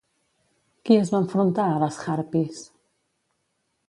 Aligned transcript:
Qui 0.89 0.95
es 1.01 1.11
va 1.15 1.19
enfrontar 1.25 1.67
a 1.73 1.75
les 1.83 1.99
harpies? 2.15 2.65